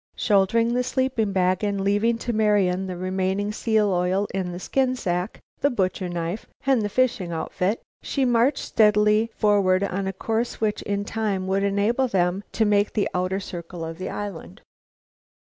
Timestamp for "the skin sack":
4.51-5.39